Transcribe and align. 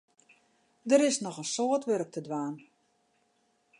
Der 0.89 1.01
is 1.09 1.17
noch 1.23 1.39
in 1.41 1.49
soad 1.55 1.83
wurk 1.87 2.09
te 2.11 2.21
dwaan. 2.27 2.55